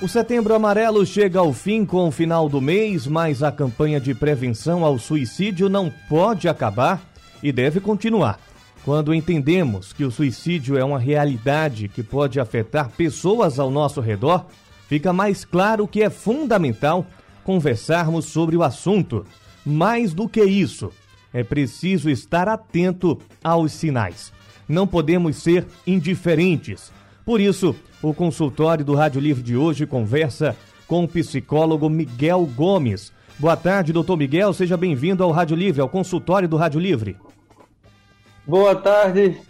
[0.00, 4.14] O Setembro Amarelo chega ao fim com o final do mês, mas a campanha de
[4.14, 7.02] prevenção ao suicídio não pode acabar
[7.42, 8.40] e deve continuar.
[8.84, 14.46] Quando entendemos que o suicídio é uma realidade que pode afetar pessoas ao nosso redor,
[14.88, 17.06] fica mais claro que é fundamental
[17.44, 19.24] conversarmos sobre o assunto.
[19.64, 20.90] Mais do que isso,
[21.32, 24.32] é preciso estar atento aos sinais.
[24.68, 26.90] Não podemos ser indiferentes.
[27.24, 30.56] Por isso, o consultório do Rádio Livre de hoje conversa
[30.88, 33.12] com o psicólogo Miguel Gomes.
[33.38, 34.52] Boa tarde, doutor Miguel.
[34.52, 37.16] Seja bem-vindo ao Rádio Livre, ao consultório do Rádio Livre.
[38.46, 39.40] Boa tarde,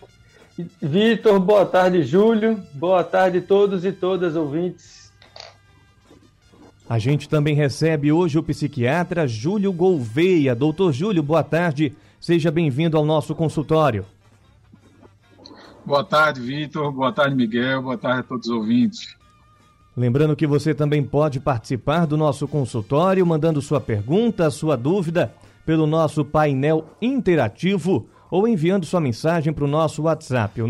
[0.81, 1.41] Vitor.
[1.41, 2.63] Boa tarde, Júlio.
[2.75, 5.11] Boa tarde a todos e todas ouvintes.
[6.89, 10.55] A gente também recebe hoje o psiquiatra Júlio Gouveia.
[10.55, 11.95] Doutor Júlio, boa tarde.
[12.21, 14.05] Seja bem-vindo ao nosso consultório.
[15.87, 16.93] Boa tarde, Vitor.
[16.93, 17.83] Boa tarde, Miguel.
[17.83, 19.17] Boa tarde a todos os ouvintes.
[19.97, 25.35] Lembrando que você também pode participar do nosso consultório mandando sua pergunta, sua dúvida
[25.65, 30.67] pelo nosso painel interativo ou enviando sua mensagem para o nosso WhatsApp, o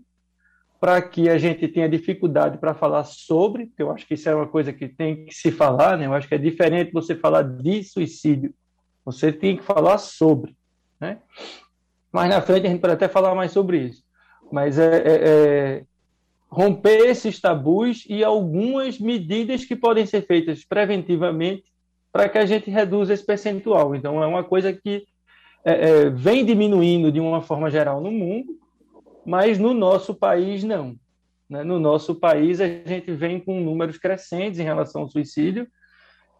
[0.78, 4.34] para que a gente tenha dificuldade para falar sobre, porque eu acho que isso é
[4.34, 6.04] uma coisa que tem que se falar, né?
[6.04, 8.52] eu acho que é diferente você falar de suicídio,
[9.02, 10.54] você tem que falar sobre.
[11.00, 11.18] Né?
[12.14, 14.04] Mais na frente a gente pode até falar mais sobre isso.
[14.52, 15.84] Mas é, é, é
[16.48, 21.64] romper esses tabus e algumas medidas que podem ser feitas preventivamente
[22.12, 23.96] para que a gente reduza esse percentual.
[23.96, 25.04] Então, é uma coisa que
[25.64, 28.60] é, é, vem diminuindo de uma forma geral no mundo,
[29.26, 30.94] mas no nosso país não.
[31.50, 31.64] Né?
[31.64, 35.66] No nosso país, a gente vem com números crescentes em relação ao suicídio,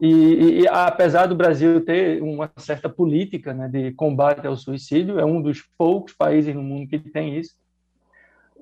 [0.07, 5.25] e, e, apesar do Brasil ter uma certa política né, de combate ao suicídio, é
[5.25, 7.55] um dos poucos países no mundo que tem isso,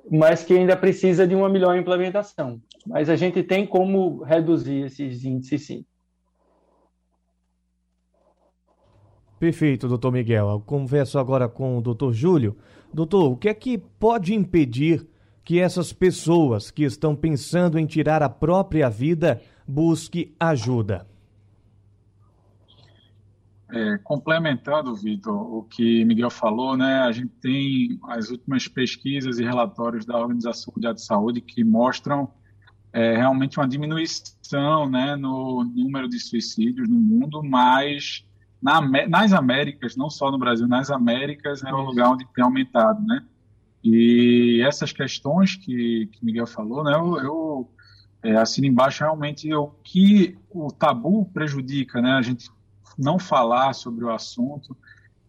[0.09, 2.61] mas que ainda precisa de uma melhor implementação.
[2.87, 5.85] Mas a gente tem como reduzir esses índices, sim.
[9.41, 10.49] Perfeito, doutor Miguel.
[10.49, 12.57] Eu converso agora com o doutor Júlio.
[12.95, 15.05] Doutor, o que é que pode impedir
[15.43, 21.11] que essas pessoas que estão pensando em tirar a própria vida busque ajuda?
[23.73, 29.45] É, complementando, Vitor, o que Miguel falou, né, a gente tem as últimas pesquisas e
[29.45, 32.31] relatórios da Organização Mundial de Saúde que mostram
[32.93, 38.27] é, realmente uma diminuição né, no número de suicídios no mundo, mas
[38.61, 43.03] na, nas Américas, não só no Brasil, nas Américas é o lugar onde tem aumentado,
[43.07, 43.25] né?
[43.83, 47.71] E essas questões que, que Miguel falou, né, eu, eu
[48.23, 52.13] é, assino embaixo realmente o que o tabu prejudica, né?
[52.13, 52.51] A gente
[52.99, 54.77] não falar sobre o assunto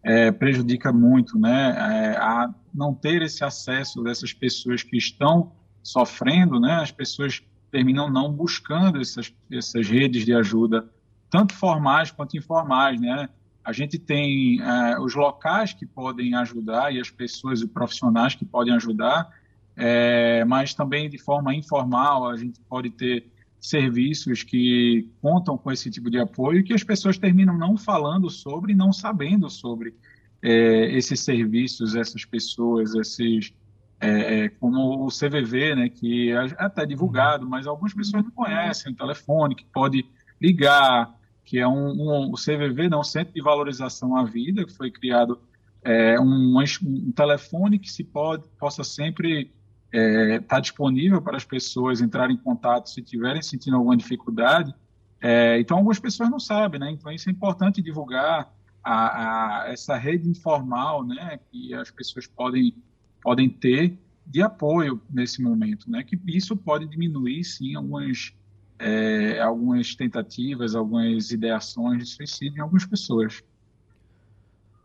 [0.02, 1.70] é, prejudica muito, né?
[1.70, 5.52] É, a não ter esse acesso dessas pessoas que estão
[5.82, 6.74] sofrendo, né?
[6.74, 10.88] As pessoas terminam não buscando essas, essas redes de ajuda,
[11.30, 13.28] tanto formais quanto informais, né?
[13.64, 18.44] A gente tem é, os locais que podem ajudar e as pessoas e profissionais que
[18.44, 19.30] podem ajudar,
[19.74, 23.26] é, mas também de forma informal a gente pode ter
[23.64, 28.74] serviços que contam com esse tipo de apoio que as pessoas terminam não falando sobre,
[28.74, 29.94] não sabendo sobre
[30.42, 33.54] é, esses serviços, essas pessoas, esses
[33.98, 38.92] é, é como o CVV, né, que é até divulgado, mas algumas pessoas não conhecem
[38.92, 40.04] o telefone que pode
[40.38, 44.90] ligar, que é um, um o CVV, não, Centro de Valorização à Vida, que foi
[44.90, 45.40] criado
[45.82, 49.50] é, um, um telefone que se pode possa sempre
[49.94, 54.74] está é, tá disponível para as pessoas entrarem em contato se tiverem sentindo alguma dificuldade.
[55.20, 56.90] É, então, algumas pessoas não sabem, né?
[56.90, 58.52] Então, isso é importante divulgar
[58.82, 61.38] a, a, essa rede informal, né?
[61.50, 62.74] Que as pessoas podem,
[63.22, 63.96] podem ter
[64.26, 66.02] de apoio nesse momento, né?
[66.02, 68.34] Que isso pode diminuir, sim, algumas,
[68.78, 73.42] é, algumas tentativas, algumas ideações de suicídio em algumas pessoas.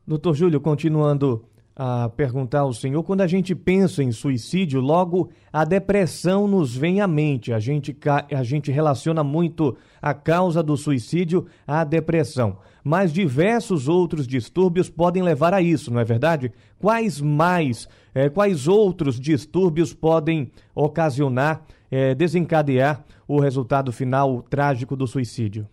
[0.05, 1.48] Doutor Júlio, continuando
[1.81, 6.99] a perguntar ao senhor, quando a gente pensa em suicídio, logo a depressão nos vem
[6.99, 7.53] à mente.
[7.53, 7.97] A gente,
[8.29, 12.57] a gente relaciona muito a causa do suicídio à depressão.
[12.83, 16.51] Mas diversos outros distúrbios podem levar a isso, não é verdade?
[16.77, 25.07] Quais mais, é, quais outros distúrbios podem ocasionar, é, desencadear o resultado final trágico do
[25.07, 25.65] suicídio?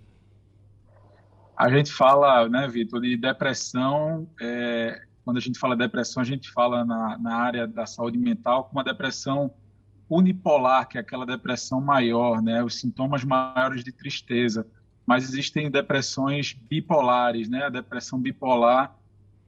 [1.57, 6.49] A gente fala, né, Vitor, de depressão é, quando a gente fala depressão, a gente
[6.53, 9.53] fala na, na área da saúde mental com uma depressão
[10.09, 12.63] unipolar, que é aquela depressão maior, né?
[12.63, 14.65] Os sintomas maiores de tristeza.
[15.05, 17.65] Mas existem depressões bipolares, né?
[17.65, 18.97] A depressão bipolar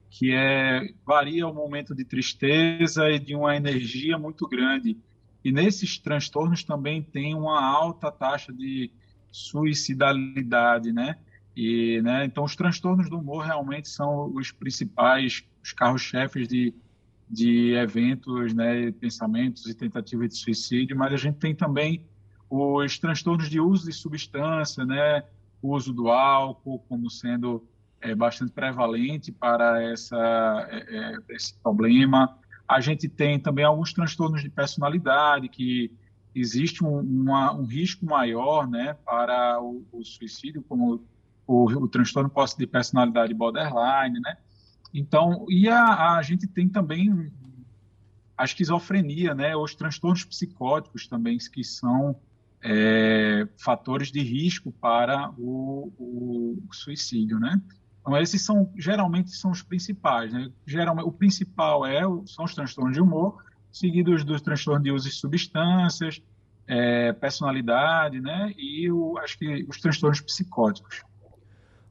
[0.09, 4.97] que é varia o momento de tristeza e de uma energia muito grande.
[5.45, 8.91] E nesses transtornos também tem uma alta taxa de
[9.31, 11.15] suicidalidade, né?
[11.55, 16.73] E, né, então, os transtornos do humor realmente são os principais, os carros-chefes de,
[17.29, 22.05] de eventos, né, pensamentos e tentativas de suicídio, mas a gente tem também
[22.49, 25.23] os transtornos de uso de substância, né,
[25.61, 27.67] o uso do álcool como sendo
[28.01, 32.37] é, bastante prevalente para essa, é, é, esse problema.
[32.67, 35.91] A gente tem também alguns transtornos de personalidade, que
[36.33, 41.03] existe um, uma, um risco maior né, para o, o suicídio, como
[41.45, 44.37] o, o transtorno de personalidade borderline, né?
[44.93, 47.31] Então, e a, a gente tem também
[48.37, 49.55] a esquizofrenia, né?
[49.55, 52.15] Os transtornos psicóticos também, que são
[52.63, 57.61] é, fatores de risco para o, o, suicídio, né?
[58.01, 60.49] Então, esses são, geralmente, são os principais, né?
[60.65, 65.15] Geralmente, o principal é, são os transtornos de humor, seguidos dos transtornos de uso de
[65.15, 66.21] substâncias,
[66.65, 68.53] é, personalidade, né?
[68.57, 71.03] E o, acho que os transtornos psicóticos.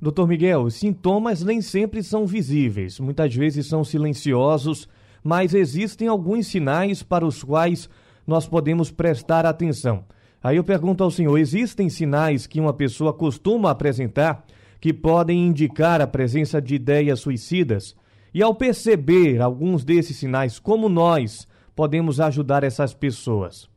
[0.01, 4.89] Doutor Miguel, sintomas nem sempre são visíveis, muitas vezes são silenciosos,
[5.25, 7.91] mas existem alguns sinais para os quais
[8.25, 10.05] nós podemos prestar atenção.
[10.41, 14.47] Aí eu pergunto ao senhor: existem sinais que uma pessoa costuma apresentar
[14.81, 17.97] que podem indicar a presença de ideias suicidas?
[18.33, 23.69] E ao perceber alguns desses sinais, como nós podemos ajudar essas pessoas?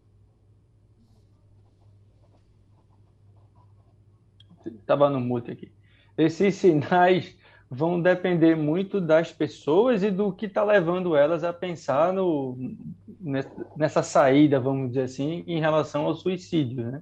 [4.64, 5.72] Estava no mute aqui
[6.24, 7.36] esses sinais
[7.70, 12.58] vão depender muito das pessoas e do que está levando elas a pensar no,
[13.78, 16.84] nessa saída, vamos dizer assim, em relação ao suicídio.
[16.84, 17.02] Né?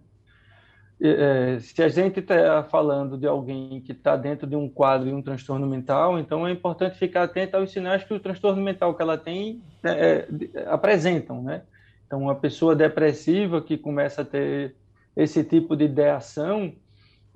[1.01, 5.15] É, se a gente está falando de alguém que está dentro de um quadro de
[5.15, 9.01] um transtorno mental, então é importante ficar atento aos sinais que o transtorno mental que
[9.01, 11.41] ela tem é, é, apresentam.
[11.41, 11.63] Né?
[12.05, 14.75] Então, uma pessoa depressiva que começa a ter
[15.15, 16.73] esse tipo de ideação,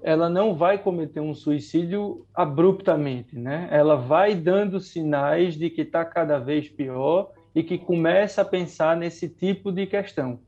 [0.04, 3.70] ela não vai cometer um suicídio abruptamente, né?
[3.72, 8.98] Ela vai dando sinais de que está cada vez pior e que começa a pensar
[8.98, 10.40] nesse tipo de questão.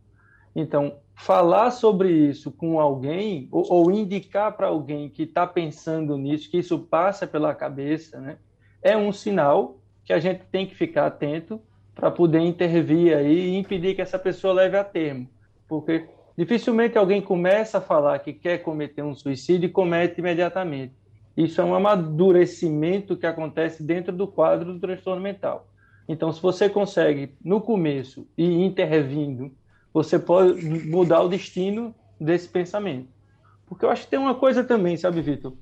[0.54, 6.52] Então, falar sobre isso com alguém ou, ou indicar para alguém que está pensando nisso,
[6.52, 8.38] que isso passa pela cabeça, né?
[8.84, 11.62] É um sinal que a gente tem que ficar atento
[11.96, 15.30] para poder intervir aí e impedir que essa pessoa leve a termo,
[15.66, 16.06] porque
[16.38, 20.94] Dificilmente alguém começa a falar que quer cometer um suicídio e comete imediatamente.
[21.36, 25.68] Isso é um amadurecimento que acontece dentro do quadro do transtorno mental.
[26.08, 29.52] Então, se você consegue, no começo, ir intervindo,
[29.94, 33.08] você pode mudar o destino desse pensamento.
[33.66, 35.54] Porque eu acho que tem uma coisa também, sabe, Vitor?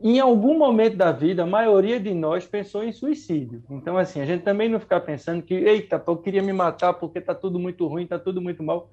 [0.00, 3.64] em algum momento da vida, a maioria de nós pensou em suicídio.
[3.68, 7.18] Então, assim, a gente também não ficar pensando que, eita, eu queria me matar porque
[7.18, 8.88] está tudo muito ruim, está tudo muito mal.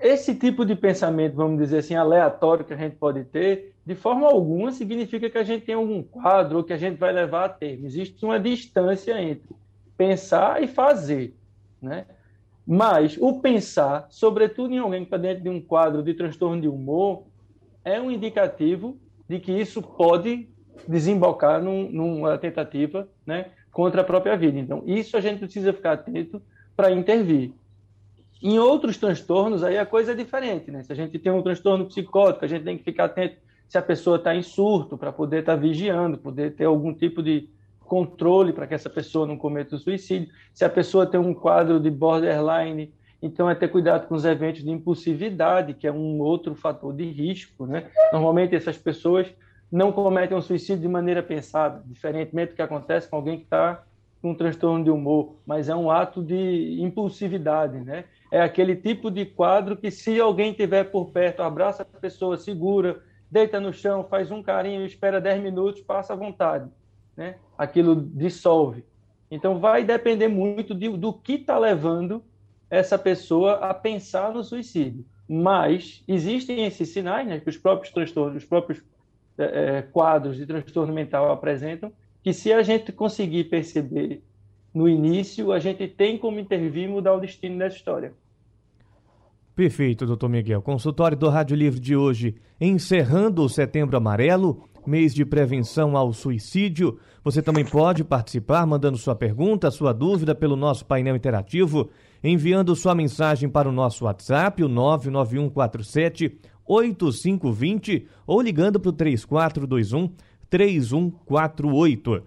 [0.00, 4.26] Esse tipo de pensamento, vamos dizer assim, aleatório que a gente pode ter, de forma
[4.26, 7.48] alguma significa que a gente tem algum quadro ou que a gente vai levar a
[7.48, 7.86] termo.
[7.86, 9.54] Existe uma distância entre
[9.96, 11.34] pensar e fazer,
[11.80, 12.06] né?
[12.66, 16.68] Mas o pensar, sobretudo em alguém que está dentro de um quadro de transtorno de
[16.68, 17.24] humor,
[17.84, 18.98] é um indicativo
[19.28, 20.48] de que isso pode
[20.88, 24.58] desembocar num, numa tentativa né, contra a própria vida.
[24.58, 26.40] Então, isso a gente precisa ficar atento
[26.74, 27.52] para intervir.
[28.44, 30.70] Em outros transtornos, aí a coisa é diferente.
[30.70, 30.82] Né?
[30.82, 33.36] Se a gente tem um transtorno psicótico, a gente tem que ficar atento
[33.66, 37.22] se a pessoa está em surto, para poder estar tá vigiando, poder ter algum tipo
[37.22, 37.48] de
[37.80, 40.28] controle para que essa pessoa não cometa o suicídio.
[40.52, 44.62] Se a pessoa tem um quadro de borderline, então, é ter cuidado com os eventos
[44.62, 47.66] de impulsividade, que é um outro fator de risco.
[47.66, 47.90] Né?
[48.12, 49.26] Normalmente, essas pessoas
[49.72, 53.82] não cometem um suicídio de maneira pensada, diferentemente do que acontece com alguém que está
[54.28, 57.78] um transtorno de humor, mas é um ato de impulsividade.
[57.80, 58.04] Né?
[58.30, 63.02] É aquele tipo de quadro que, se alguém estiver por perto, abraça a pessoa, segura,
[63.30, 66.70] deita no chão, faz um carinho, espera 10 minutos, passa à vontade.
[67.16, 67.36] Né?
[67.56, 68.84] Aquilo dissolve.
[69.30, 72.22] Então, vai depender muito de, do que está levando
[72.70, 75.04] essa pessoa a pensar no suicídio.
[75.28, 78.82] Mas existem esses sinais né, que os próprios transtornos, os próprios
[79.38, 81.92] é, quadros de transtorno mental apresentam,
[82.24, 84.22] que se a gente conseguir perceber
[84.72, 88.14] no início, a gente tem como intervir e mudar o destino dessa história.
[89.54, 90.62] Perfeito, doutor Miguel.
[90.62, 96.98] Consultório do Rádio Livre de hoje, encerrando o Setembro Amarelo, mês de prevenção ao suicídio.
[97.22, 101.90] Você também pode participar mandando sua pergunta, sua dúvida pelo nosso painel interativo
[102.22, 110.10] enviando sua mensagem para o nosso WhatsApp, o 99147 8520 ou ligando para o 3421
[110.54, 112.22] 3148.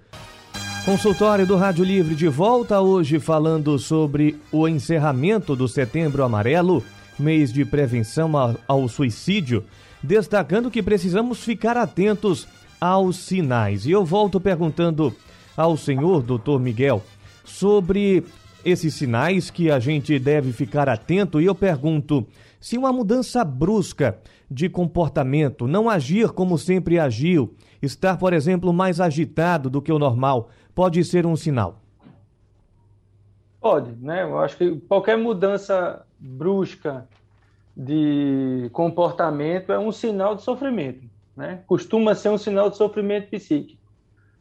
[0.83, 6.83] Consultório do Rádio Livre de volta hoje falando sobre o encerramento do Setembro Amarelo,
[7.17, 8.33] mês de prevenção
[8.67, 9.63] ao suicídio,
[10.03, 12.45] destacando que precisamos ficar atentos
[12.81, 13.85] aos sinais.
[13.85, 15.15] E eu volto perguntando
[15.55, 17.01] ao senhor, doutor Miguel,
[17.45, 18.25] sobre
[18.65, 22.27] esses sinais que a gente deve ficar atento e eu pergunto:
[22.59, 24.19] se uma mudança brusca
[24.51, 29.99] de comportamento, não agir como sempre agiu, estar, por exemplo, mais agitado do que o
[29.99, 31.79] normal, pode ser um sinal?
[33.59, 34.23] Pode, né?
[34.23, 37.07] Eu acho que qualquer mudança brusca
[37.75, 41.03] de comportamento é um sinal de sofrimento,
[41.35, 41.61] né?
[41.67, 43.77] Costuma ser um sinal de sofrimento psíquico.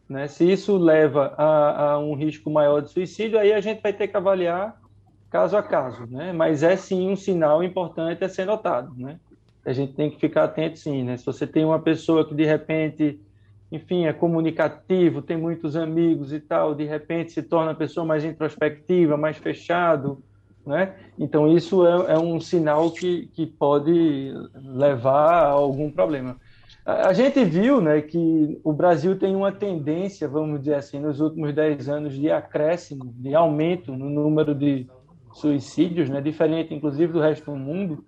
[0.08, 0.28] Né?
[0.28, 4.06] Se isso leva a, a, um risco maior de suicídio, aí a gente vai ter
[4.06, 4.80] que avaliar
[5.28, 6.32] caso a caso, né?
[6.32, 9.18] Mas é sim um sinal importante a ser notado, né?
[9.64, 11.16] A gente tem que ficar atento sim, né?
[11.16, 13.20] Se você tem uma pessoa que de repente,
[13.70, 18.24] enfim, é comunicativo, tem muitos amigos e tal, de repente se torna uma pessoa mais
[18.24, 20.22] introspectiva, mais fechado,
[20.64, 20.94] né?
[21.18, 26.36] Então isso é, é um sinal que, que pode levar a algum problema.
[26.84, 31.52] A gente viu né, que o Brasil tem uma tendência, vamos dizer assim, nos últimos
[31.52, 34.86] 10 anos de acréscimo, de aumento no número de
[35.32, 38.04] suicídios, né, diferente inclusive do resto do mundo.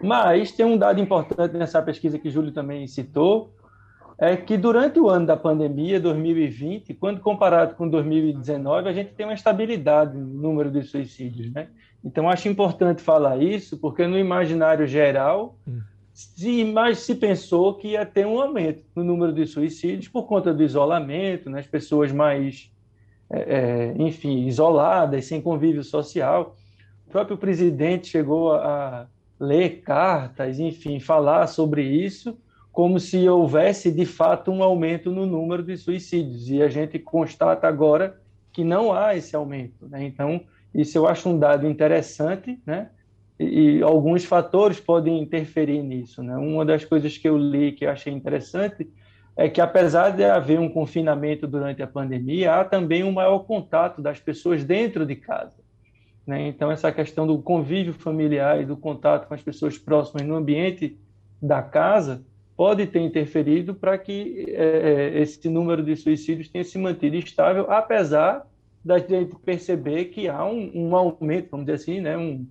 [0.00, 3.52] Mas tem um dado importante nessa pesquisa que Júlio também citou,
[4.24, 9.26] é que durante o ano da pandemia, 2020, quando comparado com 2019, a gente tem
[9.26, 11.52] uma estabilidade no número de suicídios.
[11.52, 11.66] Né?
[12.04, 15.58] Então, acho importante falar isso, porque no imaginário geral,
[16.12, 20.54] se, mas se pensou que ia ter um aumento no número de suicídios por conta
[20.54, 22.70] do isolamento, né, as pessoas mais,
[23.28, 26.54] é, é, enfim, isoladas, sem convívio social.
[27.08, 29.08] O próprio presidente chegou a
[29.40, 32.38] ler cartas, enfim, falar sobre isso,
[32.72, 36.48] como se houvesse de fato um aumento no número de suicídios.
[36.48, 38.18] E a gente constata agora
[38.50, 39.86] que não há esse aumento.
[39.86, 40.04] Né?
[40.04, 40.40] Então,
[40.74, 42.88] isso eu acho um dado interessante, né?
[43.38, 46.22] e, alguns fatores podem interferir nisso.
[46.22, 46.34] Né?
[46.36, 48.90] Uma das coisas que eu li que eu achei interessante
[49.36, 54.00] é que, apesar de haver um confinamento durante a pandemia, há também um maior contato
[54.00, 55.62] das pessoas dentro de casa.
[56.26, 56.48] Né?
[56.48, 60.98] Então, essa questão do convívio familiar e do contato com as pessoas próximas no ambiente
[61.40, 62.24] da casa
[62.62, 67.68] pode ter interferido para que é, é, esse número de suicídios tenha se mantido estável,
[67.68, 68.46] apesar
[68.84, 72.16] da gente perceber que há um, um aumento, vamos dizer assim, né?
[72.16, 72.46] um,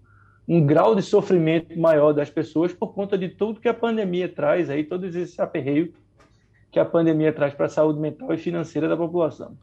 [0.46, 4.70] um grau de sofrimento maior das pessoas por conta de tudo que a pandemia traz
[4.70, 5.92] aí, todos esses aperreios
[6.70, 9.56] que a pandemia traz para a saúde mental e financeira da população.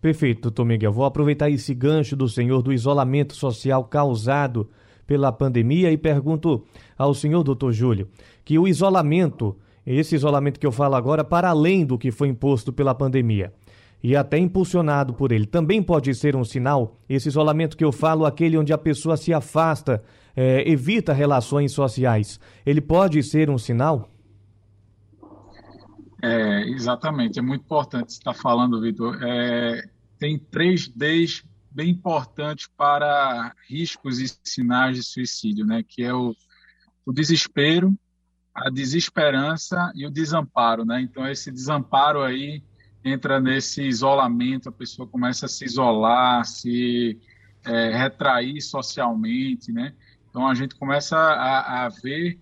[0.00, 0.92] Perfeito, doutor Miguel.
[0.92, 4.70] Vou aproveitar esse gancho do senhor do isolamento social causado
[5.08, 6.62] pela pandemia e pergunto
[6.96, 8.08] ao senhor, doutor Júlio,
[8.44, 12.72] que o isolamento esse isolamento que eu falo agora, para além do que foi imposto
[12.72, 13.52] pela pandemia
[14.02, 17.00] e até impulsionado por ele, também pode ser um sinal?
[17.08, 20.02] Esse isolamento que eu falo, aquele onde a pessoa se afasta,
[20.34, 24.08] é, evita relações sociais, ele pode ser um sinal?
[26.22, 29.18] É, exatamente, é muito importante estar falando, Vitor.
[29.22, 29.82] É,
[30.18, 35.82] tem três Ds bem importantes para riscos e sinais de suicídio, né?
[35.82, 36.34] Que é o,
[37.04, 37.92] o desespero,
[38.54, 41.00] a desesperança e o desamparo, né?
[41.00, 42.62] Então esse desamparo aí
[43.04, 47.18] entra nesse isolamento, a pessoa começa a se isolar, se
[47.64, 49.94] é, retrair socialmente, né?
[50.28, 52.40] Então a gente começa a, a, ver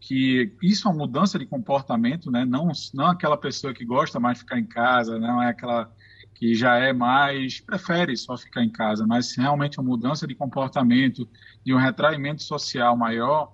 [0.00, 2.44] que isso é uma mudança de comportamento, né?
[2.44, 5.92] Não, não aquela pessoa que gosta mais de ficar em casa, não é aquela
[6.34, 11.28] que já é mais prefere só ficar em casa, mas realmente uma mudança de comportamento
[11.66, 13.52] e um retraimento social maior,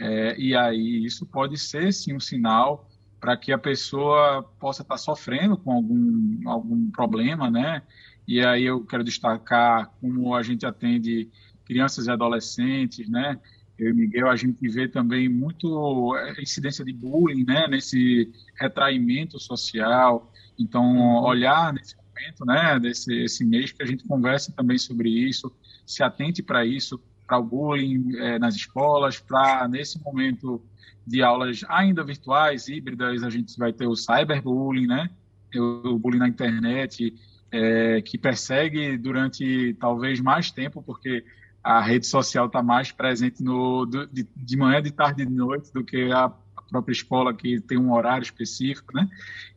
[0.00, 2.88] é, e aí isso pode ser sim um sinal
[3.20, 7.82] para que a pessoa possa estar sofrendo com algum, algum problema, né?
[8.26, 11.28] E aí eu quero destacar como a gente atende
[11.66, 13.38] crianças e adolescentes, né?
[13.78, 17.68] Eu e Miguel, a gente vê também muito é, incidência de bullying, né?
[17.68, 20.32] Nesse retraimento social.
[20.58, 21.24] Então, uhum.
[21.24, 22.80] olhar nesse momento, né?
[22.80, 25.54] Desse esse mês que a gente conversa também sobre isso,
[25.84, 26.98] se atente para isso,
[27.30, 30.60] para o bullying é, nas escolas, para nesse momento
[31.06, 35.08] de aulas ainda virtuais, híbridas, a gente vai ter o cyberbullying, né?
[35.54, 37.14] O, bullying na internet,
[37.52, 41.24] é, que persegue durante talvez mais tempo, porque
[41.62, 45.72] a rede social está mais presente no, de, de, manhã, de tarde e de noite
[45.72, 46.32] do que a
[46.68, 49.08] própria escola, que tem um horário específico, né?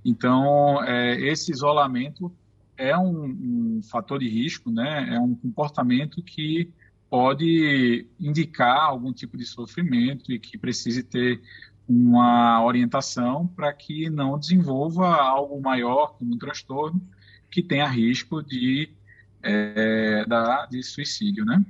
[0.06, 2.32] Então, é, esse isolamento
[2.78, 3.26] é um,
[3.78, 5.16] um fator de risco, né?
[5.16, 6.72] É um comportamento que
[7.14, 11.44] pode indicar algum tipo de sofrimento e que precise ter
[11.88, 17.00] uma orientação para que não desenvolva algo maior, como um transtorno,
[17.52, 18.90] que tenha risco de,
[19.44, 21.64] é, da, de suicídio, né?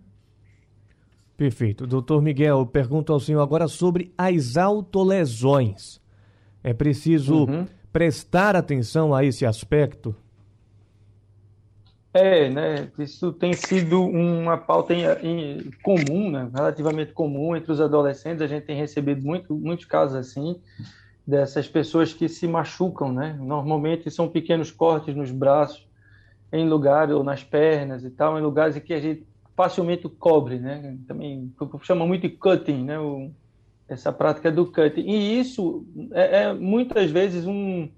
[1.36, 1.86] Perfeito.
[1.86, 6.00] Doutor Miguel, pergunto ao senhor agora sobre as autolesões.
[6.64, 7.68] É preciso uhum.
[7.92, 10.16] prestar atenção a esse aspecto?
[12.14, 12.92] É, né?
[13.00, 16.48] Isso tem sido uma pauta em, em, comum, né?
[16.54, 18.42] relativamente comum entre os adolescentes.
[18.42, 20.62] A gente tem recebido muito, muitos casos assim,
[21.26, 23.36] dessas pessoas que se machucam, né?
[23.40, 25.88] Normalmente são pequenos cortes nos braços,
[26.52, 30.60] em lugares, ou nas pernas e tal, em lugares em que a gente facilmente cobre,
[30.60, 30.96] né?
[31.08, 33.00] Também chama muito de cutting, né?
[33.00, 33.32] O,
[33.88, 35.02] essa prática do cutting.
[35.02, 37.90] E isso é, é muitas vezes um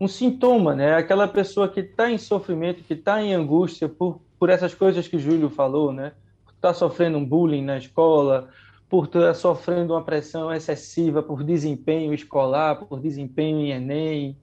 [0.00, 0.94] um sintoma, né?
[0.94, 5.16] Aquela pessoa que está em sofrimento, que está em angústia por, por essas coisas que
[5.16, 6.12] o Júlio falou, né?
[6.44, 8.48] Por estar tá sofrendo um bullying na escola,
[8.88, 14.36] por estar tá sofrendo uma pressão excessiva por desempenho escolar, por desempenho em Enem,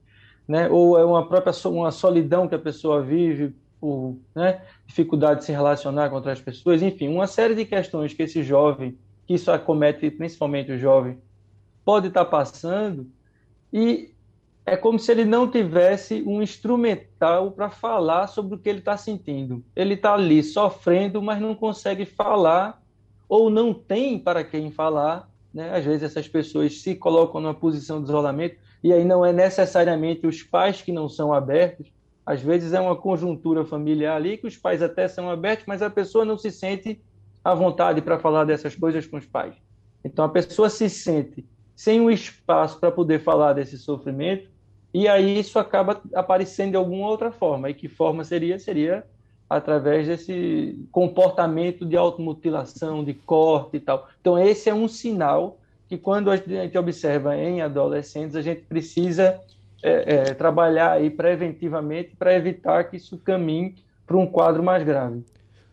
[0.48, 0.68] né?
[0.68, 4.62] Ou é uma própria uma solidão que a pessoa vive por né?
[4.86, 8.96] dificuldade de se relacionar com outras pessoas, enfim, uma série de questões que esse jovem,
[9.26, 11.18] que isso acomete principalmente o jovem,
[11.84, 13.10] pode estar tá passando
[13.72, 14.11] e
[14.64, 18.96] é como se ele não tivesse um instrumental para falar sobre o que ele está
[18.96, 19.64] sentindo.
[19.74, 22.80] Ele está ali sofrendo, mas não consegue falar
[23.28, 25.28] ou não tem para quem falar.
[25.52, 25.76] Né?
[25.76, 30.26] Às vezes essas pessoas se colocam numa posição de isolamento e aí não é necessariamente
[30.26, 31.88] os pais que não são abertos.
[32.24, 35.90] Às vezes é uma conjuntura familiar ali que os pais até são abertos, mas a
[35.90, 37.02] pessoa não se sente
[37.44, 39.56] à vontade para falar dessas coisas com os pais.
[40.04, 41.44] Então a pessoa se sente
[41.74, 44.51] sem um espaço para poder falar desse sofrimento
[44.94, 47.70] e aí isso acaba aparecendo de alguma outra forma.
[47.70, 48.58] E que forma seria?
[48.58, 49.04] Seria
[49.48, 54.08] através desse comportamento de automutilação, de corte e tal.
[54.20, 59.38] Então, esse é um sinal que, quando a gente observa em adolescentes, a gente precisa
[59.82, 63.74] é, é, trabalhar aí preventivamente para evitar que isso caminhe
[64.06, 65.22] para um quadro mais grave.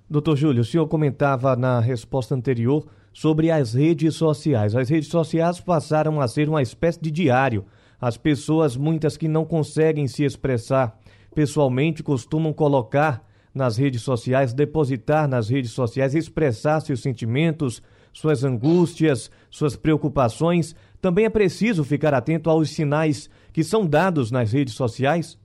[0.10, 4.75] Doutor Júlio, o senhor comentava na resposta anterior sobre as redes sociais.
[4.75, 7.65] As redes sociais passaram a ser uma espécie de diário
[7.99, 10.97] as pessoas, muitas que não conseguem se expressar
[11.33, 17.81] pessoalmente, costumam colocar nas redes sociais, depositar nas redes sociais, expressar seus sentimentos,
[18.13, 20.75] suas angústias, suas preocupações.
[21.01, 25.38] Também é preciso ficar atento aos sinais que são dados nas redes sociais?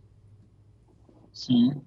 [1.32, 1.80] Sim.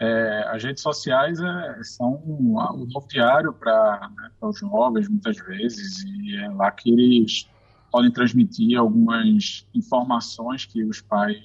[0.00, 5.36] É, as redes sociais é, são um, um novo diário para né, os jovens, muitas
[5.36, 7.48] vezes, e é lá que eles
[7.92, 11.38] podem transmitir algumas informações que os pais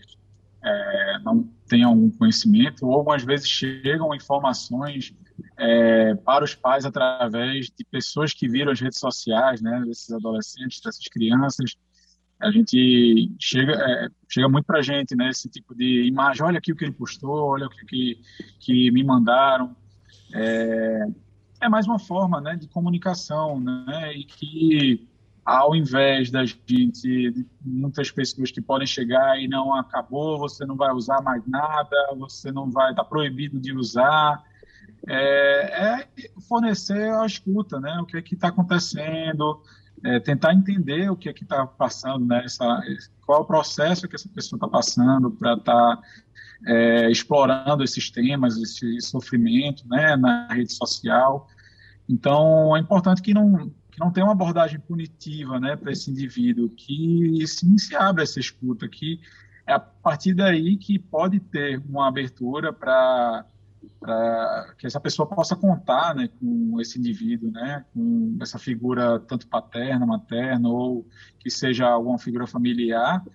[0.63, 5.13] é, não têm algum conhecimento, ou algumas vezes chegam informações
[5.57, 10.79] é, para os pais através de pessoas que viram as redes sociais, né, desses adolescentes,
[10.81, 11.75] dessas crianças,
[12.39, 15.29] A gente chega, é, chega muito para a gente, né?
[15.29, 16.43] Esse tipo de imagem.
[16.43, 18.21] Olha aqui o que ele postou, olha o que, que,
[18.60, 19.75] que me mandaram.
[20.33, 21.07] É,
[21.62, 24.13] é mais uma forma, né, de comunicação, né?
[24.13, 25.07] E que
[25.47, 30.91] ao invés da gente, muitas pessoas que podem chegar e não acabou, você não vai
[30.91, 34.43] usar mais nada, você não vai, está proibido de usar,
[35.07, 36.07] é, é,
[36.49, 37.97] fornecer a escuta, né?
[38.01, 39.62] O que é que está acontecendo,
[40.03, 42.43] é, tentar entender o que é que está passando, né?
[42.43, 42.81] Essa,
[43.25, 46.01] qual é o processo que essa pessoa está passando para estar tá,
[46.67, 50.17] é, explorando esses temas, esse sofrimento, né?
[50.17, 51.47] Na rede social.
[52.10, 56.69] Então, é importante que não que não tem uma abordagem punitiva né, para esse indivíduo,
[56.69, 59.19] que sim se abre essa escuta, que
[59.65, 63.43] é a partir daí que pode ter uma abertura para
[64.77, 70.05] que essa pessoa possa contar né, com esse indivíduo, né, com essa figura tanto paterna,
[70.05, 71.07] materna, ou
[71.39, 73.25] que seja alguma figura familiar,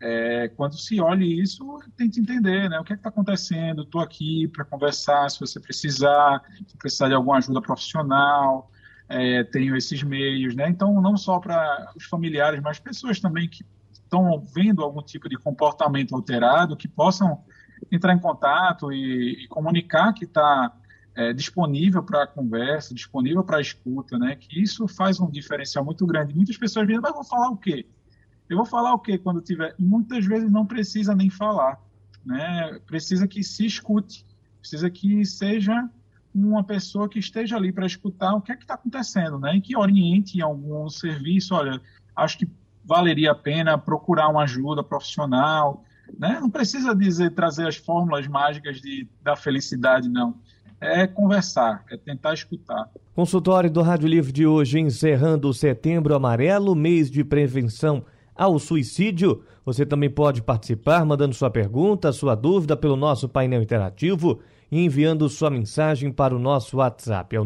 [0.00, 4.48] é, quando se olhe isso, tente entender né, o que é está acontecendo, estou aqui
[4.48, 8.68] para conversar se você precisar, se precisar de alguma ajuda profissional,
[9.08, 10.68] é, tenho esses meios, né?
[10.68, 15.36] Então, não só para os familiares, mas pessoas também que estão vendo algum tipo de
[15.36, 17.42] comportamento alterado, que possam
[17.90, 20.72] entrar em contato e, e comunicar que está
[21.14, 24.36] é, disponível para conversa, disponível para escuta, né?
[24.36, 26.34] Que isso faz um diferencial muito grande.
[26.34, 27.86] Muitas pessoas dizem, mas vou falar o quê?
[28.48, 29.74] Eu vou falar o quê quando tiver?
[29.78, 31.80] Muitas vezes não precisa nem falar,
[32.24, 32.78] né?
[32.86, 34.24] Precisa que se escute,
[34.60, 35.88] precisa que seja
[36.34, 39.56] uma pessoa que esteja ali para escutar o que é que está acontecendo, né?
[39.56, 41.80] E que oriente em algum serviço, olha,
[42.14, 42.48] acho que
[42.84, 45.84] valeria a pena procurar uma ajuda profissional,
[46.18, 46.38] né?
[46.40, 50.34] Não precisa dizer trazer as fórmulas mágicas de, da felicidade, não.
[50.80, 52.88] É conversar, é tentar escutar.
[53.14, 59.42] Consultório do Rádio Livre de hoje, encerrando o Setembro Amarelo, mês de prevenção ao suicídio.
[59.66, 65.50] Você também pode participar mandando sua pergunta, sua dúvida pelo nosso painel interativo enviando sua
[65.50, 67.36] mensagem para o nosso WhatsApp.
[67.36, 67.44] É o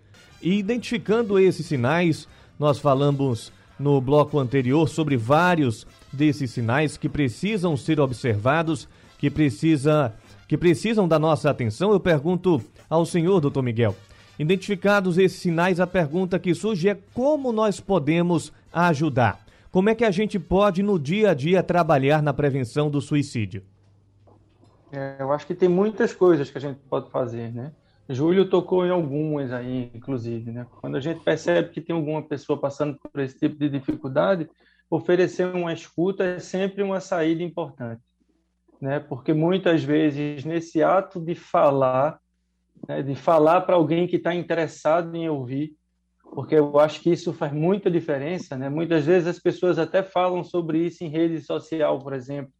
[0.41, 2.27] E identificando esses sinais,
[2.59, 10.13] nós falamos no bloco anterior sobre vários desses sinais que precisam ser observados, que precisa
[10.47, 11.91] que precisam da nossa atenção.
[11.91, 13.95] Eu pergunto ao senhor, doutor Miguel,
[14.37, 19.43] identificados esses sinais, a pergunta que surge é como nós podemos ajudar.
[19.75, 23.61] Como é que a gente pode, no dia a dia, trabalhar na prevenção do suicídio?
[24.89, 27.73] É, eu acho que tem muitas coisas que a gente pode fazer, né?
[28.07, 30.65] Júlio tocou em algumas aí, inclusive, né?
[30.79, 34.49] Quando a gente percebe que tem alguma pessoa passando por esse tipo de dificuldade,
[34.89, 38.01] oferecer uma escuta é sempre uma saída importante,
[38.79, 39.01] né?
[39.01, 42.17] Porque muitas vezes nesse ato de falar,
[42.87, 45.75] né, de falar para alguém que está interessado em ouvir,
[46.33, 48.69] porque eu acho que isso faz muita diferença, né?
[48.69, 52.51] Muitas vezes as pessoas até falam sobre isso em rede social, por exemplo,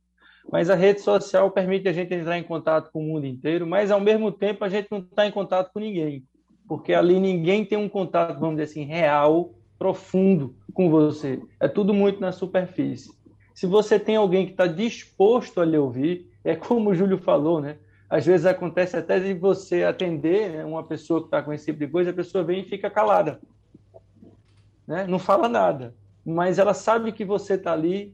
[0.51, 3.91] mas a rede social permite a gente entrar em contato com o mundo inteiro, mas
[3.91, 6.23] ao mesmo tempo a gente não está em contato com ninguém,
[6.67, 11.41] porque ali ninguém tem um contato, vamos dizer assim, real, profundo com você.
[11.59, 13.11] É tudo muito na superfície.
[13.53, 17.59] Se você tem alguém que está disposto a lhe ouvir, é como o Júlio falou,
[17.59, 17.77] né?
[18.07, 21.79] Às vezes acontece até de você atender né, uma pessoa que está com esse tipo
[21.79, 23.39] de coisa, a pessoa vem e fica calada
[24.87, 25.05] né?
[25.07, 25.93] não fala nada,
[26.25, 28.13] mas ela sabe que você está ali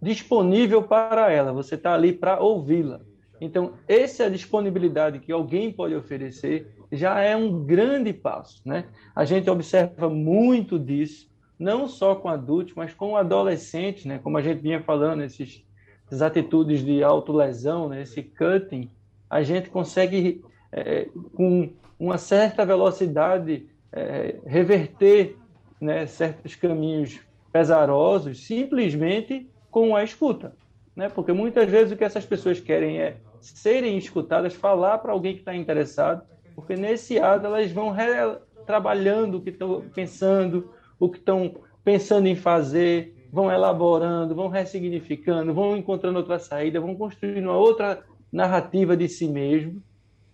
[0.00, 3.00] disponível para ela, você está ali para ouvi-la.
[3.40, 8.60] Então, essa disponibilidade que alguém pode oferecer já é um grande passo.
[8.64, 8.84] Né?
[9.14, 14.18] A gente observa muito disso, não só com adultos, mas com adolescentes, né?
[14.22, 15.64] como a gente vinha falando, esses,
[16.06, 18.02] essas atitudes de autolesão, né?
[18.02, 18.90] esse cutting,
[19.28, 20.42] a gente consegue,
[20.72, 25.36] é, com uma certa velocidade, é, reverter
[25.80, 27.20] né, certos caminhos
[27.52, 30.54] pesarosos simplesmente com a escuta.
[30.94, 31.08] Né?
[31.08, 35.40] Porque muitas vezes o que essas pessoas querem é serem escutadas, falar para alguém que
[35.40, 36.22] está interessado,
[36.54, 37.94] porque nesse ato elas vão
[38.66, 45.54] trabalhando o que estão pensando, o que estão pensando em fazer, vão elaborando, vão ressignificando,
[45.54, 49.82] vão encontrando outra saída, vão construindo uma outra narrativa de si mesmo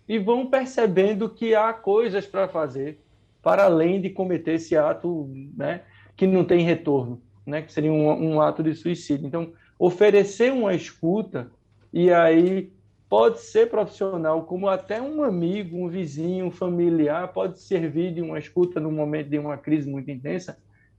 [0.07, 2.99] e vão percebendo que há coisas para fazer,
[3.47, 5.83] para além de cometer esse ato né,
[6.17, 9.25] que não tem retorno, né, que seria um, um ato de suicídio.
[9.25, 11.49] Então, oferecer uma escuta,
[11.93, 12.73] e aí
[13.07, 18.37] pode ser profissional, como até um amigo, um vizinho, um familiar, pode servir de uma
[18.37, 20.57] escuta no momento de uma crise muito intensa,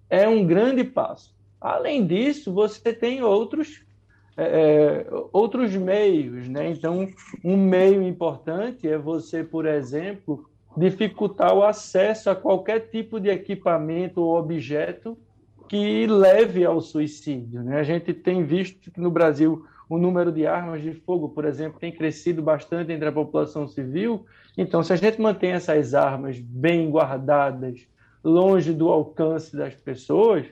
[0.09, 1.37] é um grande passo.
[1.61, 3.85] Além disso, você tem outros
[4.39, 6.71] é, é outros meios, né?
[6.71, 7.07] Então,
[7.45, 14.21] um meio importante é você, por exemplo, dificultar o acesso a qualquer tipo de equipamento
[14.21, 15.19] ou objeto
[15.69, 17.63] que leve ao suicídio.
[17.63, 17.79] Né?
[17.79, 21.81] A gente tem visto que no Brasil o número de armas de fogo, por exemplo,
[21.81, 24.27] tem crescido bastante entre a população civil.
[24.57, 27.87] Então, se a gente mantém essas armas bem guardadas,
[28.23, 30.47] longe do alcance das pessoas,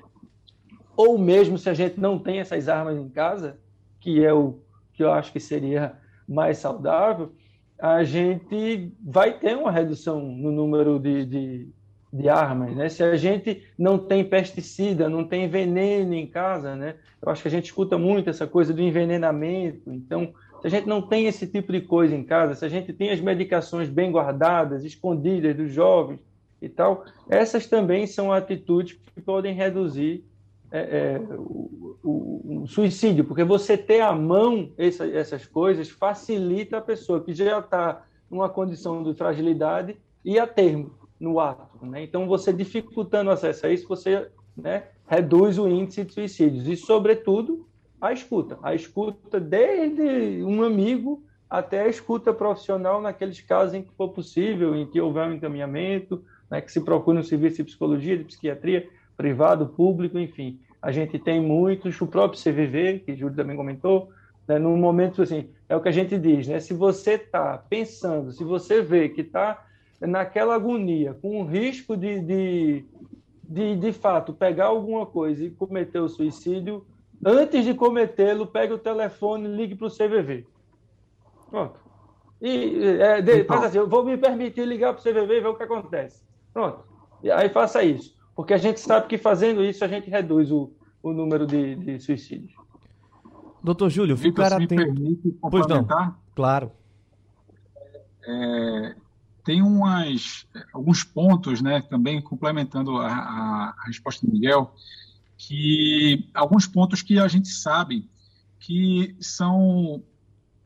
[0.96, 3.59] ou mesmo se a gente não tem essas armas em casa,
[4.00, 4.59] que é o
[4.94, 5.92] que eu acho que seria
[6.26, 7.33] mais saudável,
[7.78, 11.68] a gente vai ter uma redução no número de, de,
[12.12, 12.74] de, armas.
[12.74, 12.88] Né?
[12.88, 16.94] Se a gente não tem pesticida, não tem veneno em casa, né?
[17.20, 19.92] eu acho que a gente escuta muito essa coisa do envenenamento.
[19.92, 22.92] Então, se a gente não tem esse tipo de coisa em casa, se a gente
[22.92, 26.20] tem as medicações bem guardadas, escondidas dos jovens
[26.62, 30.24] e tal, essas também são atitudes que podem reduzir
[30.70, 36.81] é, é, o, o, suicídio, porque você ter à mão essa, essas coisas facilita a
[36.81, 41.85] pessoa que já está numa condição de fragilidade e a termo no ato.
[41.87, 42.02] Né?
[42.02, 46.76] Então, você dificultando o acesso a isso, você né, reduz o índice de suicídios e,
[46.76, 47.66] sobretudo,
[48.00, 48.59] a escuta.
[48.62, 54.74] A escuta desde um amigo até a escuta profissional naqueles casos em que for possível,
[54.74, 58.88] em que houver um encaminhamento, né, que se procure um serviço de psicologia, de psiquiatria,
[59.16, 60.61] privado, público, enfim.
[60.81, 64.11] A gente tem muitos, o próprio CVV, que o Júlio também comentou,
[64.46, 66.61] né, no momento assim, é o que a gente diz, né?
[66.61, 69.64] Se você está pensando, se você vê que está
[70.00, 72.85] naquela agonia, com o risco de, de,
[73.42, 76.87] de, de fato, pegar alguma coisa e cometer o suicídio,
[77.24, 80.46] antes de cometê-lo, pegue o telefone e ligue para o CVV.
[81.50, 81.81] Pronto.
[82.40, 83.62] E é, de, então.
[83.62, 86.22] assim, eu vou me permitir ligar para o CVV e ver o que acontece.
[86.52, 86.85] Pronto.
[87.22, 90.70] E aí faça isso porque a gente sabe que fazendo isso a gente reduz o,
[91.03, 92.53] o número de, de suicídios.
[93.64, 94.94] Doutor Júlio, ficar atento.
[95.51, 95.88] Pois não,
[96.35, 96.70] claro.
[98.25, 98.94] É,
[99.42, 104.75] tem umas, alguns pontos, né, também complementando a, a, a resposta do Miguel,
[105.38, 108.09] que alguns pontos que a gente sabe
[108.59, 110.03] que são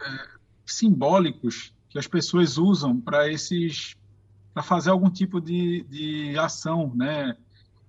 [0.03, 0.29] é,
[0.67, 3.97] simbólicos que as pessoas usam para esses
[4.53, 7.37] para fazer algum tipo de, de ação, né?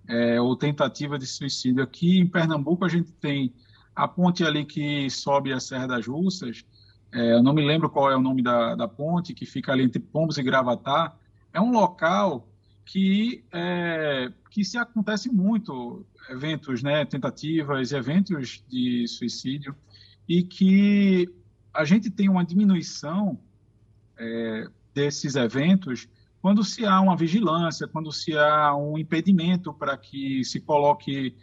[0.08, 1.84] É, ou tentativa de suicídio.
[1.84, 3.54] Aqui em Pernambuco a gente tem
[3.96, 6.64] a ponte ali que sobe a Serra das Russas,
[7.14, 9.84] é, eu não me lembro qual é o nome da, da ponte, que fica ali
[9.84, 11.18] entre Pombos e Gravatar,
[11.54, 12.48] é um local
[12.86, 19.76] que, é, que se acontece muito eventos, né, tentativas, eventos de suicídio,
[20.28, 21.30] e que
[21.74, 23.38] a gente tem uma diminuição
[24.18, 26.08] é, desses eventos
[26.42, 31.36] quando se há uma vigilância, quando se há um impedimento para que se coloque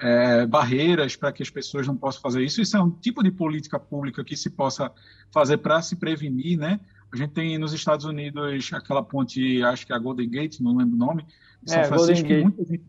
[0.00, 2.60] é, barreiras para que as pessoas não possam fazer isso.
[2.60, 4.90] Isso é um tipo de política pública que se possa
[5.30, 6.80] fazer para se prevenir, né?
[7.12, 10.76] A gente tem nos Estados Unidos aquela ponte, acho que é a Golden Gate, não
[10.76, 11.24] lembro o nome,
[11.64, 12.68] São é, Francisco, Golden Gate.
[12.68, 12.84] Gente,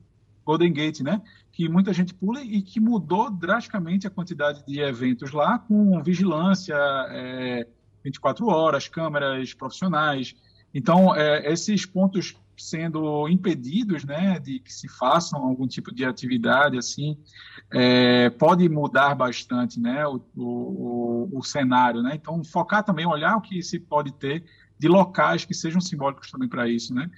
[0.45, 1.21] Golden Gate, né?
[1.51, 6.75] Que muita gente pula e que mudou drasticamente a quantidade de eventos lá, com vigilância
[7.10, 7.67] é,
[8.03, 10.36] 24 horas, câmeras profissionais,
[10.73, 16.77] então, é, esses pontos sendo impedidos, né, de que se façam algum tipo de atividade
[16.77, 17.15] assim,
[17.71, 22.13] é, pode mudar bastante, né, o, o, o, cenário, né.
[22.15, 24.43] Então, focar também, olhar o que se pode ter
[24.80, 27.10] de locais que sejam simbólicos também para isso, né.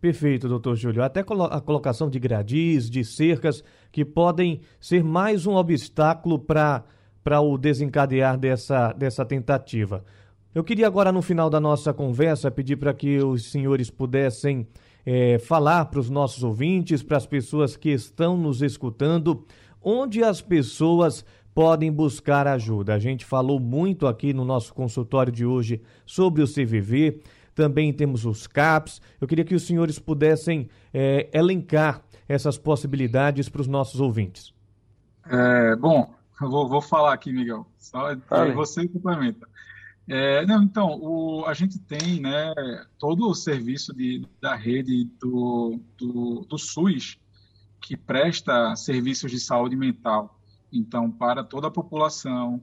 [0.00, 1.02] Perfeito, doutor Júlio.
[1.02, 6.84] Até a colocação de gradis, de cercas, que podem ser mais um obstáculo para
[7.40, 10.04] o desencadear dessa, dessa tentativa.
[10.56, 14.66] Eu queria agora, no final da nossa conversa, pedir para que os senhores pudessem
[15.04, 19.44] é, falar para os nossos ouvintes, para as pessoas que estão nos escutando,
[19.82, 22.94] onde as pessoas podem buscar ajuda.
[22.94, 27.20] A gente falou muito aqui no nosso consultório de hoje sobre o CVV,
[27.54, 29.02] também temos os CAPs.
[29.20, 34.54] Eu queria que os senhores pudessem é, elencar essas possibilidades para os nossos ouvintes.
[35.28, 37.66] É, bom, vou, vou, falar aqui, Miguel.
[37.76, 38.16] Só,
[38.54, 39.46] você complementa.
[40.08, 42.54] É, não, então, o, a gente tem né,
[42.98, 47.18] todo o serviço de, da rede do, do, do SUS
[47.80, 50.40] que presta serviços de saúde mental.
[50.72, 52.60] Então, para toda a população,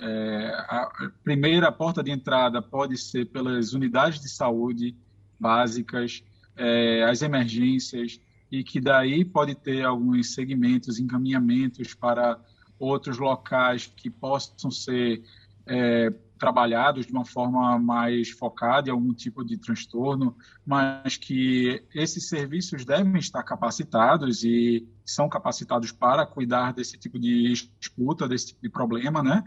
[0.00, 4.96] é, a primeira porta de entrada pode ser pelas unidades de saúde
[5.38, 6.22] básicas,
[6.56, 8.20] é, as emergências,
[8.50, 12.38] e que daí pode ter alguns segmentos, encaminhamentos para
[12.78, 15.22] outros locais que possam ser
[15.66, 22.28] é, trabalhados de uma forma mais focada em algum tipo de transtorno, mas que esses
[22.28, 28.62] serviços devem estar capacitados e são capacitados para cuidar desse tipo de escuta, desse tipo
[28.62, 29.42] de problema, né?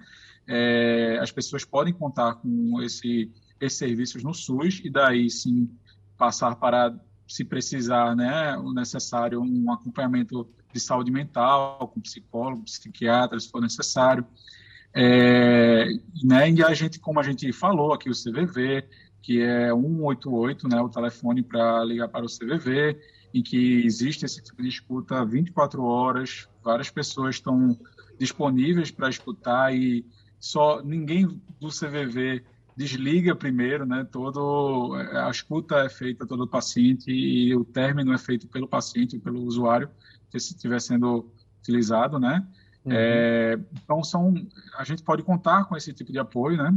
[0.47, 5.69] É, as pessoas podem contar com esse esses serviços no SUS e daí sim
[6.17, 6.93] passar para,
[7.27, 13.61] se precisar, né, o necessário, um acompanhamento de saúde mental, com psicólogo, psiquiatra, se for
[13.61, 14.25] necessário.
[14.93, 15.85] É,
[16.23, 18.83] né, e a gente, como a gente falou aqui, o CVV,
[19.21, 22.99] que é 188, né, o telefone para ligar para o CVV,
[23.33, 27.77] em que existe esse tipo de escuta 24 horas, várias pessoas estão
[28.19, 30.05] disponíveis para escutar e
[30.39, 32.43] só ninguém do CVV
[32.75, 34.05] desliga primeiro, né?
[34.11, 39.43] Todo a escuta é feita todo paciente e o término é feito pelo paciente, pelo
[39.43, 39.89] usuário,
[40.31, 42.45] se estiver sendo utilizado, né?
[42.85, 42.91] Uhum.
[42.93, 44.33] É, então são,
[44.77, 46.73] a gente pode contar com esse tipo de apoio, né?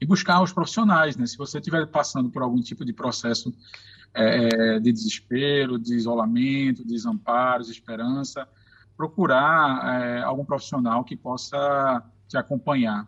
[0.00, 1.26] E buscar os profissionais, né?
[1.26, 3.52] Se você estiver passando por algum tipo de processo
[4.14, 8.46] é, de desespero, de isolamento, desamparo, desesperança,
[8.96, 13.06] procurar é, algum profissional que possa te acompanhar.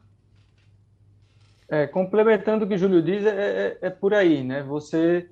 [1.69, 4.63] É, complementando o que o Júlio diz, é, é, é por aí, né?
[4.63, 5.29] Você,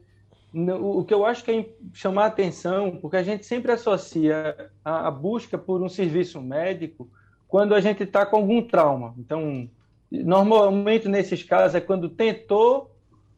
[0.54, 5.10] o que eu acho que é chamar atenção, porque a gente sempre associa a, a
[5.10, 7.08] busca por um serviço médico
[7.48, 9.14] quando a gente está com algum trauma.
[9.18, 9.68] Então,
[10.10, 12.90] normalmente nesses casos é quando tentou,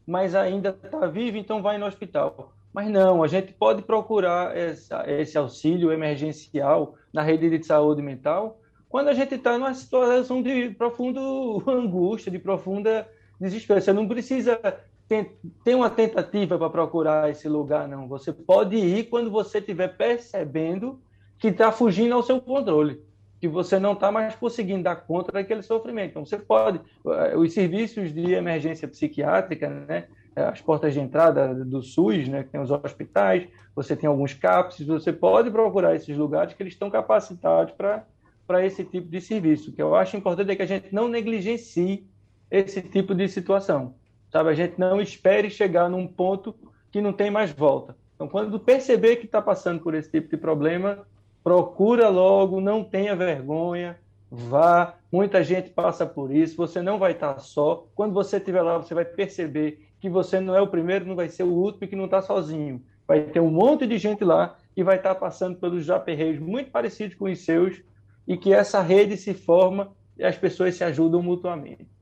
[0.07, 2.53] mas ainda está vivo, então vai no hospital.
[2.73, 8.59] Mas não, a gente pode procurar essa, esse auxílio emergencial na rede de saúde mental
[8.89, 11.21] quando a gente está numa situação de profunda
[11.71, 13.09] angústia, de profunda
[13.41, 13.81] desespero.
[13.81, 14.61] Você não precisa
[15.09, 18.09] ter uma tentativa para procurar esse lugar, não.
[18.09, 21.01] Você pode ir quando você estiver percebendo
[21.39, 23.03] que está fugindo ao seu controle,
[23.41, 26.11] que você não está mais conseguindo dar conta daquele sofrimento.
[26.11, 26.81] Então, você pode.
[27.07, 30.05] Eh, os serviços de emergência psiquiátrica, né?
[30.37, 34.81] as portas de entrada do SUS, né, que tem os hospitais, você tem alguns CAPS,
[34.85, 39.71] você pode procurar esses lugares que eles estão capacitados para esse tipo de serviço.
[39.71, 42.07] O que eu acho importante é que a gente não negligencie
[42.51, 43.95] esse tipo de situação,
[44.35, 44.51] sabe?
[44.51, 46.53] A gente não espere chegar num ponto
[46.91, 47.97] que não tem mais volta.
[48.17, 51.07] Então, quando perceber que está passando por esse tipo de problema,
[51.45, 53.97] procura logo, não tenha vergonha,
[54.29, 54.97] vá.
[55.13, 57.87] Muita gente passa por isso, você não vai estar só.
[57.95, 61.29] Quando você estiver lá, você vai perceber que você não é o primeiro, não vai
[61.29, 62.83] ser o último e que não está sozinho.
[63.07, 66.73] Vai ter um monte de gente lá que vai estar tá passando pelos aperreios muito
[66.73, 67.81] parecidos com os seus
[68.27, 71.94] e que essa rede se forma e as pessoas se ajudam mutuamente.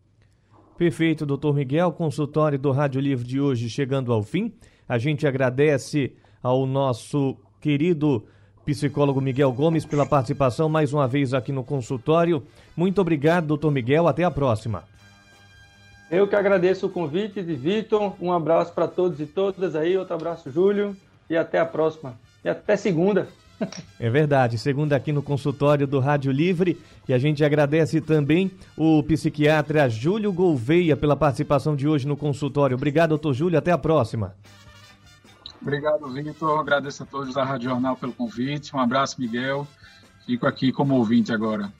[0.82, 1.92] Perfeito, doutor Miguel.
[1.92, 4.52] Consultório do Rádio Livre de hoje chegando ao fim.
[4.88, 8.26] A gente agradece ao nosso querido
[8.64, 12.42] psicólogo Miguel Gomes pela participação mais uma vez aqui no consultório.
[12.76, 14.08] Muito obrigado, doutor Miguel.
[14.08, 14.82] Até a próxima.
[16.10, 18.14] Eu que agradeço o convite de Vitor.
[18.20, 19.96] Um abraço para todos e todas aí.
[19.96, 20.96] Outro abraço, Júlio.
[21.30, 22.18] E até a próxima.
[22.44, 23.28] E até segunda.
[23.98, 26.80] É verdade, segunda aqui no consultório do Rádio Livre.
[27.08, 32.76] E a gente agradece também o psiquiatra Júlio Gouveia pela participação de hoje no consultório.
[32.76, 33.58] Obrigado, doutor Júlio.
[33.58, 34.34] Até a próxima.
[35.60, 36.58] Obrigado, Vitor.
[36.58, 38.74] Agradeço a todos da Rádio Jornal pelo convite.
[38.74, 39.66] Um abraço, Miguel.
[40.26, 41.72] Fico aqui como ouvinte agora.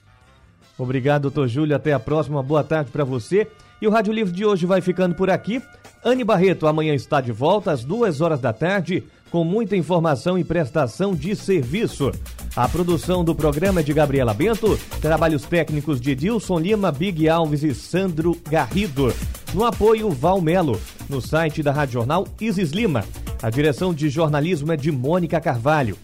[0.77, 1.75] Obrigado, doutor Júlio.
[1.75, 2.41] Até a próxima.
[2.41, 3.47] Boa tarde para você.
[3.81, 5.61] E o Rádio Livre de hoje vai ficando por aqui.
[6.03, 9.03] Anne Barreto amanhã está de volta às duas horas da tarde
[9.33, 12.11] com muita informação e prestação de serviço.
[12.55, 17.63] A produção do programa é de Gabriela Bento, trabalhos técnicos de Dilson Lima, Big Alves
[17.63, 19.11] e Sandro Garrido.
[19.51, 20.79] No apoio, Val Melo.
[21.09, 23.03] No site da Rádio Jornal, Isis Lima.
[23.41, 25.97] A direção de jornalismo é de Mônica Carvalho.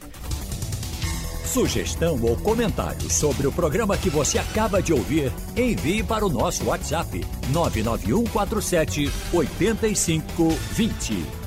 [1.46, 6.66] Sugestão ou comentário sobre o programa que você acaba de ouvir, envie para o nosso
[6.66, 11.39] WhatsApp 99147 8520.